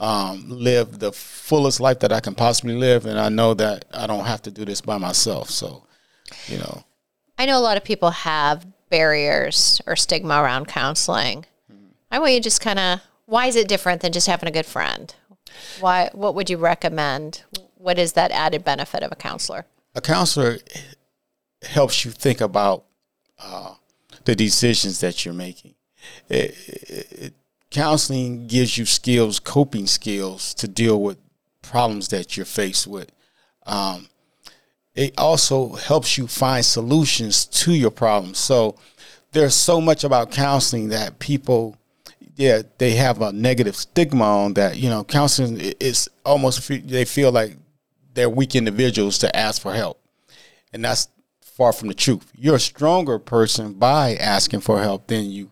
[0.00, 4.08] um, live the fullest life that I can possibly live, and I know that I
[4.08, 5.48] don't have to do this by myself.
[5.48, 5.84] So,
[6.48, 6.84] you know,
[7.38, 11.46] I know a lot of people have barriers or stigma around counseling.
[11.72, 11.86] Mm-hmm.
[12.10, 14.66] I want you just kind of why is it different than just having a good
[14.66, 15.14] friend?
[15.80, 16.10] Why?
[16.12, 17.42] What would you recommend?
[17.76, 19.66] What is that added benefit of a counselor?
[19.94, 20.58] A counselor
[21.62, 22.84] helps you think about
[23.42, 23.74] uh,
[24.24, 25.74] the decisions that you're making.
[26.28, 27.34] It, it, it,
[27.70, 31.18] counseling gives you skills, coping skills to deal with
[31.62, 33.10] problems that you're faced with.
[33.64, 34.08] Um,
[34.96, 38.38] it also helps you find solutions to your problems.
[38.38, 38.76] So
[39.32, 41.76] there's so much about counseling that people
[42.34, 47.32] yeah they have a negative stigma on that you know counseling is almost they feel
[47.32, 47.56] like
[48.14, 50.00] they're weak individuals to ask for help.
[50.72, 51.08] And that's
[51.42, 52.30] far from the truth.
[52.34, 55.50] You're a stronger person by asking for help than you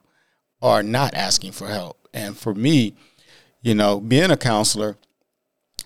[0.63, 2.09] are not asking for help.
[2.15, 2.95] And for me
[3.61, 4.97] you know being a counselor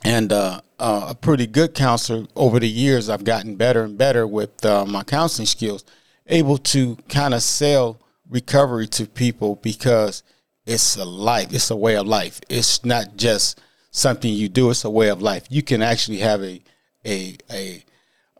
[0.04, 4.26] and uh, uh, a pretty good counselor over the years i've gotten better and better
[4.26, 5.84] with uh, my counseling skills
[6.28, 10.22] able to kind of sell recovery to people because
[10.66, 12.40] it's a life, it's a way of life.
[12.48, 13.60] It's not just
[13.90, 15.44] something you do, it's a way of life.
[15.48, 16.60] You can actually have a
[17.04, 17.84] a a,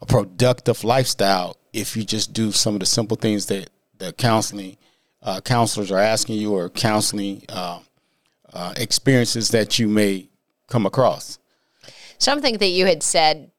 [0.01, 4.77] a productive lifestyle if you just do some of the simple things that the counseling
[5.22, 7.81] uh, counselors are asking you or counseling uh,
[8.53, 10.29] uh, experiences that you may
[10.68, 11.38] come across.
[12.18, 13.50] Something that you had said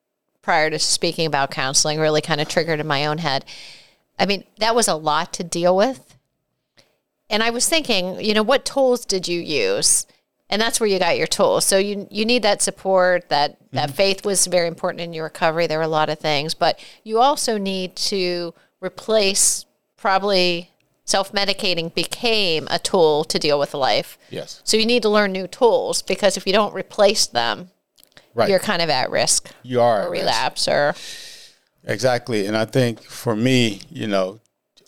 [0.41, 3.45] prior to speaking about counseling really kind of triggered in my own head
[4.19, 6.17] I mean, that was a lot to deal with.
[7.29, 10.05] And I was thinking, you know, what tools did you use?
[10.49, 11.63] And that's where you got your tools.
[11.63, 13.29] So you you need that support.
[13.29, 13.95] That that mm-hmm.
[13.95, 15.67] faith was very important in your recovery.
[15.67, 20.71] There were a lot of things, but you also need to replace probably
[21.05, 24.17] self medicating became a tool to deal with life.
[24.31, 24.61] Yes.
[24.63, 27.69] So you need to learn new tools because if you don't replace them,
[28.33, 28.49] right.
[28.49, 29.51] you're kind of at risk.
[29.63, 30.95] You are or relapse or
[31.85, 34.39] Exactly, and I think for me, you know,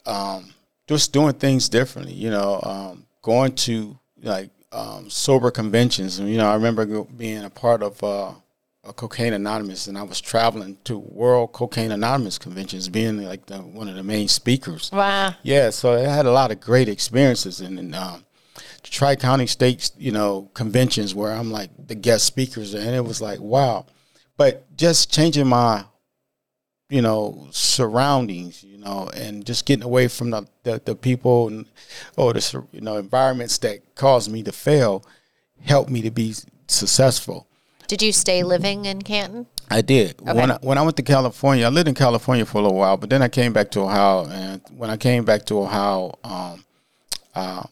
[0.06, 0.54] um,
[0.88, 2.14] just doing things differently.
[2.14, 6.20] You know, um, going to like um, sober conventions.
[6.20, 8.32] And, you know, I remember being a part of uh,
[8.84, 13.58] a Cocaine Anonymous, and I was traveling to World Cocaine Anonymous conventions, being like the,
[13.58, 14.90] one of the main speakers.
[14.92, 15.36] Wow.
[15.44, 18.26] Yeah, so I had a lot of great experiences, and, and um,
[18.84, 23.22] Tri County States, you know, conventions where I'm like the guest speakers, and it was
[23.22, 23.86] like wow.
[24.38, 25.86] But just changing my
[26.90, 31.66] you know surroundings you know and just getting away from the the, the people and,
[32.18, 35.04] or the you know environments that caused me to fail
[35.64, 36.36] helped me to be
[36.68, 37.48] successful
[37.88, 40.22] did you stay living in canton I did.
[40.22, 40.34] Okay.
[40.34, 42.98] When I, when I went to California, I lived in California for a little while,
[42.98, 44.26] but then I came back to Ohio.
[44.26, 46.66] And when I came back to Ohio, um,
[47.34, 47.64] uh,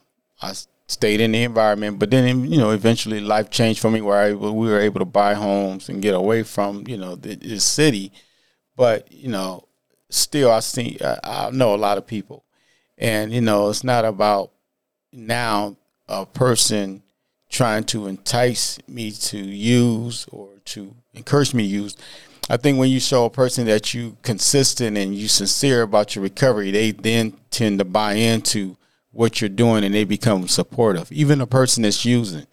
[0.42, 0.54] I
[0.90, 2.00] stayed in the environment.
[2.00, 5.06] But then, you know, eventually life changed for me, where I, we were able to
[5.06, 8.12] buy homes and get away from, you know, the, the city
[8.80, 9.68] but you know,
[10.10, 12.46] still I see I, I know a lot of people,
[12.98, 14.52] and you know, it's not about
[15.12, 15.76] now
[16.08, 17.04] a person
[17.50, 21.98] trying to entice me to use or to encourage me to use.
[22.50, 26.24] I think when you show a person that you consistent and you sincere about your
[26.24, 28.78] recovery, they then tend to buy into
[29.12, 31.12] what you're doing and they become supportive.
[31.12, 32.46] Even a person that's using,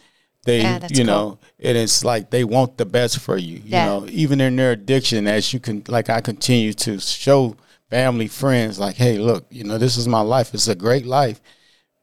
[0.47, 3.87] they yeah, you know and it's like they want the best for you you yeah.
[3.87, 4.07] know.
[4.09, 7.57] Even in their addiction as you can like i continue to show
[7.91, 10.55] family friends like hey look you know this is my life.
[10.55, 11.41] It's a great life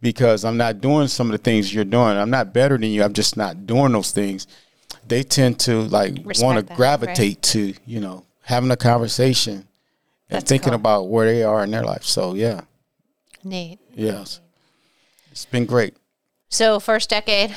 [0.01, 2.17] because i'm not doing some of the things you're doing.
[2.17, 3.03] I'm not better than you.
[3.03, 4.45] I'm just not doing those things.
[5.07, 7.41] They tend to like want to gravitate right?
[7.43, 9.67] to you know having a conversation
[10.29, 10.75] and thinking cool.
[10.75, 12.03] about where they are in their life.
[12.03, 12.61] So yeah.
[13.45, 13.79] Neat.
[13.93, 14.41] Yes
[15.33, 15.95] it's been great
[16.49, 17.53] so first decade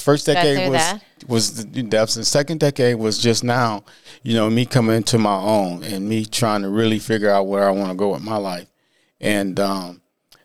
[0.00, 1.04] First decade was that.
[1.28, 3.84] was the depths, and second decade was just now.
[4.22, 7.68] You know, me coming into my own and me trying to really figure out where
[7.68, 8.68] I want to go with my life,
[9.20, 10.00] and um,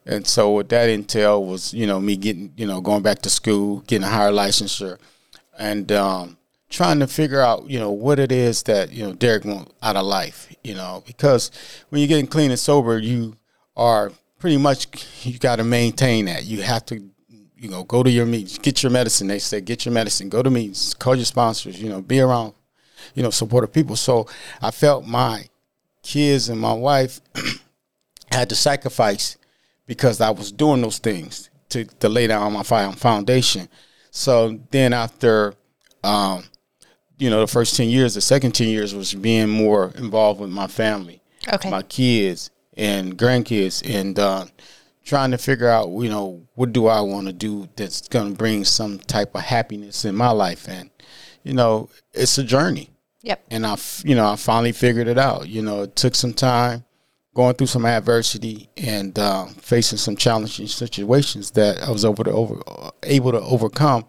[0.05, 3.29] and so what that entailed was you know me getting you know going back to
[3.29, 4.97] school, getting a higher licensure,
[5.57, 6.37] and um,
[6.69, 9.95] trying to figure out you know what it is that you know Derek want out
[9.95, 10.53] of life.
[10.63, 11.51] You know, because
[11.89, 13.37] when you're getting clean and sober, you
[13.77, 14.87] are pretty much
[15.25, 16.45] you got to maintain that.
[16.45, 17.09] You have to
[17.59, 19.27] you know, go to your meetings, get your medicine.
[19.27, 22.53] They say get your medicine, go to meetings, call your sponsors, you know, be around,
[23.15, 23.95] you know, supportive people.
[23.95, 24.27] So
[24.61, 25.45] I felt my
[26.03, 27.19] kids and my wife
[28.31, 29.37] had to sacrifice
[29.87, 33.67] because I was doing those things to, to lay down my foundation.
[34.11, 35.55] So then after,
[36.03, 36.43] um,
[37.17, 40.51] you know, the first 10 years, the second 10 years was being more involved with
[40.51, 41.21] my family,
[41.51, 41.69] okay.
[41.71, 43.83] my kids and grandkids.
[43.89, 44.45] And, uh,
[45.07, 48.37] trying to figure out, you know, what do I want to do that's going to
[48.37, 50.91] bring some type of happiness in my life, and
[51.43, 52.89] you know, it's a journey.
[53.23, 53.43] Yep.
[53.49, 55.47] And I, you know, I finally figured it out.
[55.47, 56.83] You know, it took some time,
[57.33, 62.31] going through some adversity and uh, facing some challenging situations that I was able to
[62.31, 62.61] over
[63.03, 64.05] able to overcome.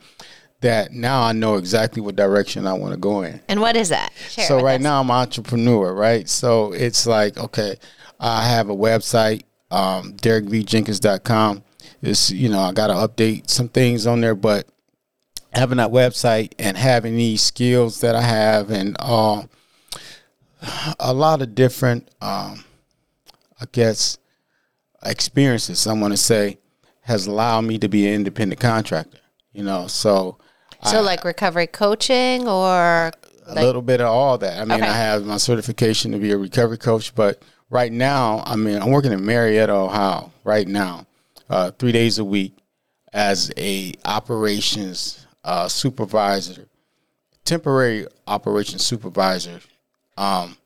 [0.60, 3.40] That now I know exactly what direction I want to go in.
[3.46, 4.12] And what is that?
[4.28, 4.82] Share so right us.
[4.82, 6.28] now I'm an entrepreneur, right?
[6.28, 7.76] So it's like okay,
[8.20, 11.62] I have a website um, DerekVJenkins.com.
[12.02, 14.68] It's, you know I got to update some things on there, but
[15.52, 19.42] having that website and having these skills that I have and uh,
[21.00, 22.64] a lot of different, um,
[23.60, 24.18] I guess,
[25.04, 26.58] experiences, I want to say,
[27.02, 29.18] has allowed me to be an independent contractor.
[29.52, 30.38] You know, so
[30.84, 33.10] So, like recovery coaching or
[33.46, 34.60] a little bit of all that.
[34.60, 34.88] I mean, Okay.
[34.88, 38.90] I have my certification to be a recovery coach, but right now, I mean, I'm
[38.90, 41.06] working in Marietta, Ohio, right now,
[41.48, 42.56] uh, three days a week
[43.12, 46.68] as a operations uh, supervisor,
[47.44, 49.60] temporary operations supervisor,
[50.16, 50.56] um,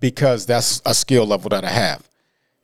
[0.00, 2.08] because that's a skill level that I have.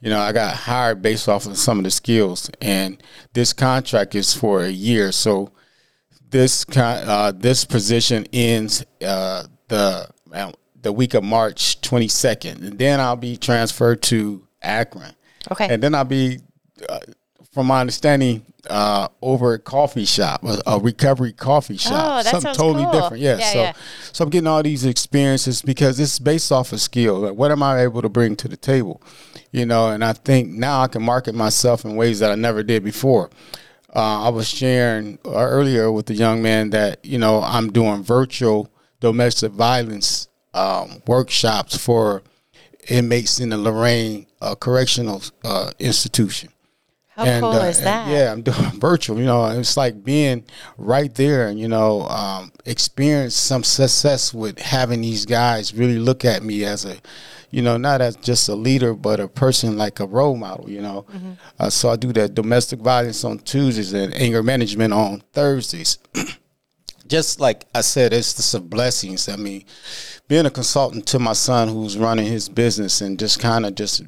[0.01, 4.15] You know, I got hired based off of some of the skills, and this contract
[4.15, 5.51] is for a year, so
[6.31, 10.09] this con- uh, this position ends uh, the
[10.89, 15.13] the week of March 22nd, and then I'll be transferred to Akron,
[15.53, 16.39] okay, and then I'll be,
[16.89, 17.01] uh,
[17.53, 22.55] from my understanding, uh, over a coffee shop, a, a recovery coffee shop, Oh, something
[22.55, 22.93] totally cool.
[22.93, 23.23] different.
[23.23, 23.73] Yeah, Yeah, so yeah.
[24.13, 27.19] so I'm getting all these experiences because it's based off of skill.
[27.21, 29.03] Like, what am I able to bring to the table?
[29.53, 32.63] You know, and I think now I can market myself in ways that I never
[32.63, 33.29] did before.
[33.95, 38.03] Uh, I was sharing uh, earlier with the young man that you know I'm doing
[38.03, 38.71] virtual
[39.01, 40.28] domestic violence
[40.59, 42.23] um, workshops for
[42.89, 46.49] inmates in the Lorain uh, Correctional uh, Institution.
[47.09, 48.09] how cool uh, is that?
[48.09, 49.19] yeah, I'm doing virtual.
[49.19, 50.45] You know, it's like being
[50.77, 56.25] right there and you know, um, experience some success with having these guys really look
[56.25, 56.97] at me as a,
[57.51, 60.69] you know, not as just a leader, but a person like a role model.
[60.71, 61.33] You know, Mm-hmm.
[61.59, 65.99] uh, so I do that domestic violence on Tuesdays and anger management on Thursdays.
[67.07, 69.29] just like I said, it's just a blessings.
[69.29, 69.65] I mean,
[70.29, 74.03] being a consultant to my son who's running his business and just kind of just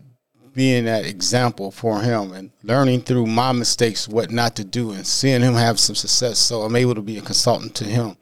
[0.53, 5.07] being that example for him and learning through my mistakes what not to do and
[5.07, 6.39] seeing him have some success.
[6.39, 8.17] So I'm able to be a consultant to him.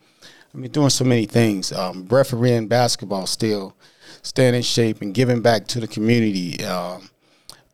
[0.55, 1.73] I mean, doing so many things.
[1.73, 3.77] Um, refereeing basketball still,
[4.23, 6.65] staying in shape and giving back to the community.
[6.65, 7.11] Um,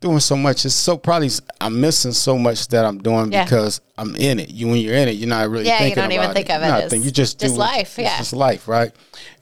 [0.04, 0.66] doing so much.
[0.66, 1.30] It's so probably
[1.62, 3.44] I'm missing so much that I'm doing Yeah.
[3.44, 4.50] because I'm in it.
[4.50, 6.52] You when you're in it, you're not really Yeah, you don't even about think it.
[6.52, 8.18] of it You're not as you just just do life, It's yeah.
[8.18, 8.92] just life, right?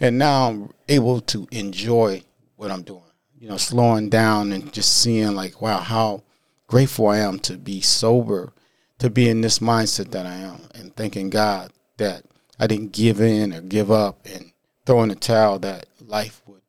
[0.01, 2.23] And now I'm able to enjoy
[2.57, 3.03] what I'm doing.
[3.41, 6.23] You know, slowing down and just seeing like, wow, how
[6.69, 8.53] grateful I am to be sober,
[9.01, 12.23] to be in this mindset that I am, and thanking God that
[12.61, 14.53] I didn't give in or give up and
[14.87, 16.63] throw in the towel that life would,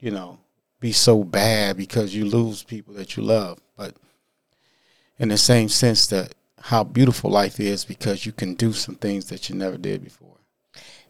[0.00, 0.38] you know,
[0.80, 3.60] be so bad because you lose people that you love.
[3.76, 3.94] But
[5.18, 9.26] in the same sense that how beautiful life is because you can do some things
[9.26, 10.36] that you never did before.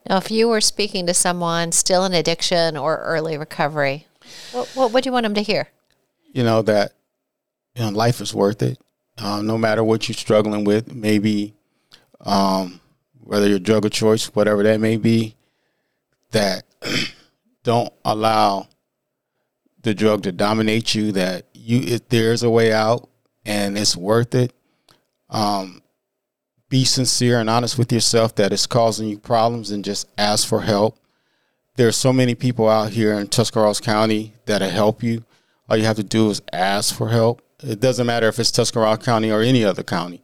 [0.08, 4.06] Now, if you were speaking to someone still in addiction or early recovery,
[4.52, 5.68] what, what would you want them to hear?
[6.32, 6.92] You know that
[7.74, 8.78] you know life is worth it.
[9.18, 11.54] Um, no matter what you're struggling with, maybe
[12.20, 12.80] um,
[13.20, 15.34] whether you're drug of choice, whatever that may be,
[16.30, 16.64] that
[17.64, 18.68] don't allow
[19.82, 21.12] the drug to dominate you.
[21.12, 23.08] That you, if there's a way out
[23.44, 24.52] and it's worth it.
[25.30, 25.82] Um,
[26.68, 30.60] be sincere and honest with yourself that it's causing you problems, and just ask for
[30.60, 30.98] help.
[31.76, 35.24] There's so many people out here in Tuscarawas County that'll help you.
[35.68, 37.42] All you have to do is ask for help.
[37.62, 40.22] It doesn't matter if it's Tuscarawas County or any other county,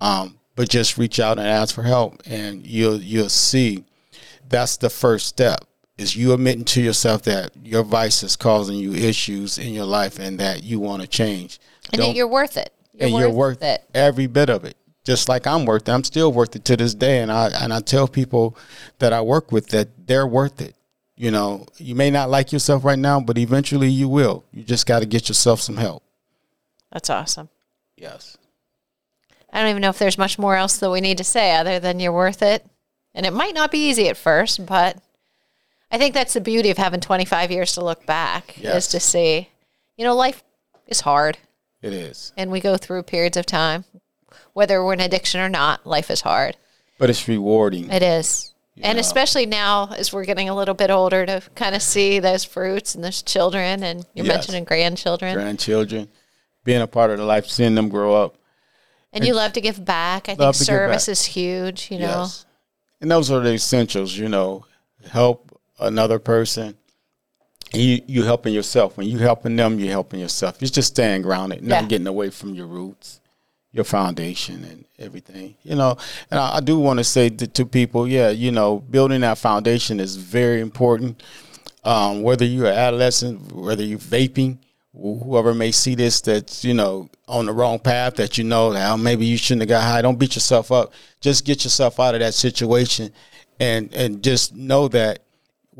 [0.00, 3.84] um, but just reach out and ask for help, and you'll you'll see.
[4.48, 5.64] That's the first step.
[6.00, 10.18] Is you admitting to yourself that your vice is causing you issues in your life,
[10.18, 11.60] and that you want to change.
[11.92, 12.72] And Don't- that you're worth it.
[12.94, 13.84] You're and worth you're worth it.
[13.94, 14.76] every bit of it.
[15.04, 15.92] Just like I'm worth it.
[15.92, 17.18] I'm still worth it to this day.
[17.18, 18.56] And I and I tell people
[18.98, 20.74] that I work with that they're worth it.
[21.16, 24.44] You know, you may not like yourself right now, but eventually you will.
[24.52, 26.02] You just got to get yourself some help.
[26.90, 27.50] That's awesome.
[27.96, 28.38] Yes.
[29.52, 31.78] I don't even know if there's much more else that we need to say other
[31.78, 32.64] than you're worth it.
[33.14, 34.96] And it might not be easy at first, but
[35.90, 38.84] I think that's the beauty of having 25 years to look back Yes.
[38.84, 39.48] is to see,
[39.96, 40.42] you know, life
[40.86, 41.38] is hard
[41.82, 42.32] It is.
[42.36, 43.84] and we go through periods of time.
[44.52, 46.56] Whether we're in addiction or not, life is hard.
[46.98, 47.90] But it's rewarding.
[47.90, 48.52] It is.
[48.82, 49.00] and know.
[49.00, 52.94] especially now as we're getting a little bit older to kind of see those fruits
[52.94, 54.34] and those children and you're Yes.
[54.36, 55.34] mentioning grandchildren.
[55.34, 56.08] Grandchildren,
[56.64, 58.36] being a part of the life, seeing them grow up.
[59.12, 60.28] and you love to give back.
[60.28, 62.20] I think Love to give service is huge, you know.
[62.22, 62.46] Yes.
[63.00, 64.64] And those are the essentials, you know,
[65.10, 65.49] help
[65.80, 66.76] another person.
[67.72, 68.96] And you you helping yourself.
[68.96, 70.56] When you helping them, you're helping yourself.
[70.60, 71.88] You're just staying grounded, not Yeah.
[71.88, 73.20] getting away from your roots,
[73.72, 75.54] your foundation and everything.
[75.62, 75.96] You know,
[76.30, 80.00] and I, I do want to say to, people, yeah, you know, building that foundation
[80.00, 81.22] is very important.
[81.84, 84.58] Um, whether you're an adolescent, whether you're vaping,
[84.92, 88.90] whoever may see this that's you know on the wrong path that you know that
[88.90, 90.02] oh, maybe you shouldn't have got high.
[90.02, 90.92] Don't beat yourself up.
[91.20, 93.12] Just get yourself out of that situation,
[93.60, 95.20] and and just know that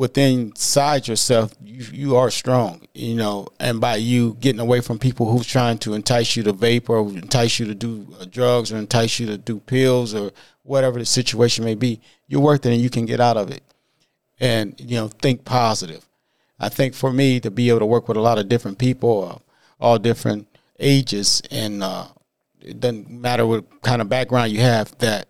[0.00, 3.46] within inside yourself, you you are strong, you know.
[3.60, 7.00] And by you getting away from people who's trying to entice you to vape or
[7.00, 10.30] entice you to do uh, drugs or entice you to do pills or
[10.62, 13.62] whatever the situation may be, you're worth it and you can get out of it.
[14.40, 16.08] And you know, think positive.
[16.58, 19.42] I think for me to be able to work with a lot of different people,
[19.78, 20.48] all different
[20.78, 22.06] ages, and uh,
[22.62, 25.28] it doesn't matter what kind of background you have, that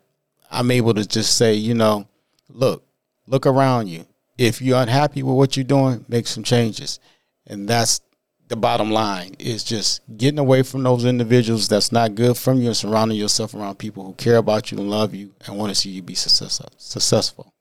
[0.49, 2.07] I'm able to just say, you know,
[2.49, 2.85] look,
[3.27, 4.05] look around you
[4.41, 6.99] if you're unhappy with what you're doing, make some changes.
[7.45, 8.01] And that's
[8.47, 12.67] the bottom line is just getting away from those individuals that's not good from you
[12.67, 15.75] and surrounding yourself around people who care about you and love you and want to
[15.75, 16.69] see you be successful.
[16.77, 17.53] successful.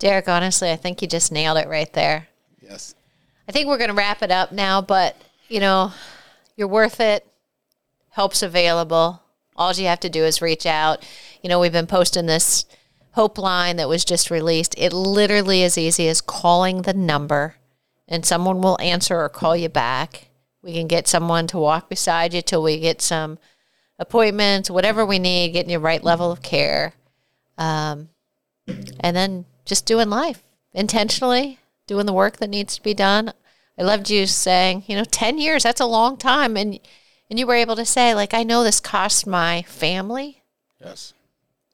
[0.00, 2.26] Derek, honestly, I think you just nailed it right there.
[2.60, 2.96] Yes.
[3.48, 5.16] I think we're going to wrap it up now, but
[5.48, 5.92] you know,
[6.56, 7.24] you're worth it.
[8.10, 9.22] Help's available.
[9.54, 11.06] All you have to do is reach out.
[11.40, 12.64] You know, we've been posting this
[13.12, 14.74] Hope line that was just released.
[14.78, 17.56] It literally is easy as calling the number
[18.06, 20.28] and someone will answer or call you back.
[20.62, 23.38] We can get someone to walk beside you till we get some
[23.98, 26.94] appointments, whatever we need, getting your right level of care.
[27.58, 28.10] Um,
[29.00, 30.42] and then just doing life
[30.72, 33.32] intentionally, doing the work that needs to be done.
[33.78, 36.56] I loved you saying, you know, 10 years, that's a long time.
[36.56, 36.78] And,
[37.28, 40.42] and you were able to say, like, I know this cost my family.
[40.80, 41.14] Yes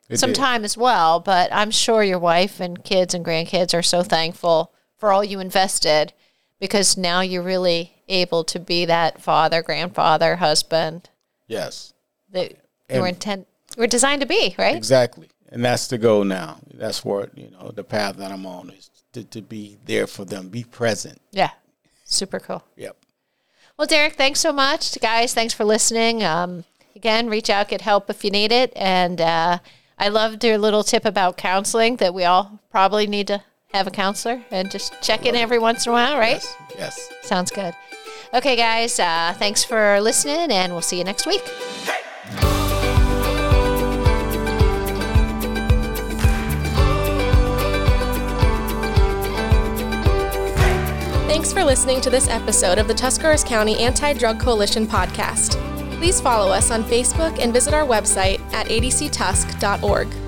[0.09, 0.37] it some did.
[0.37, 1.21] time as well.
[1.21, 5.41] But I'm sure your wife and kids and grandkids are so thankful for all you
[5.41, 6.13] invested
[6.59, 11.11] because now you're really able to be that father, grandfather, husband.
[11.47, 11.93] Yes.
[12.31, 12.55] That
[12.91, 13.47] you were intent
[13.77, 14.77] we're designed to be, right?
[14.77, 15.29] Exactly.
[15.51, 16.59] And that's the goal now.
[16.75, 20.25] That's what, you know, the path that I'm on is to, to be there for
[20.25, 21.21] them, be present.
[21.31, 21.51] Yeah.
[22.05, 22.65] Super cool.
[22.77, 22.97] Yep.
[23.77, 24.99] Well, Derek, thanks so much.
[25.01, 26.23] Guys, thanks for listening.
[26.25, 28.73] Um, again, reach out, get help if you need it.
[28.75, 29.59] And uh,
[29.99, 33.43] I loved your little tip about counseling that we all probably need to
[33.73, 36.43] have a counselor and just check in every once in a while, right?
[36.79, 37.09] Yes.
[37.11, 37.11] yes.
[37.23, 37.75] Sounds good.
[38.35, 41.43] Okay, guys, uh, thanks for listening, and we'll see you next week.
[51.27, 55.76] Thanks for listening to this episode of the Tuscarawas County Anti Drug Coalition podcast.
[55.99, 60.26] Please follow us on Facebook and visit our website at adctusk.org.